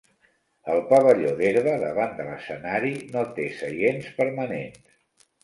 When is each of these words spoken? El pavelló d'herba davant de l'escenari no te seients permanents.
El 0.75 0.79
pavelló 0.91 1.33
d'herba 1.41 1.75
davant 1.83 2.15
de 2.21 2.25
l'escenari 2.31 2.95
no 3.13 3.27
te 3.37 3.47
seients 3.61 4.11
permanents. 4.19 4.99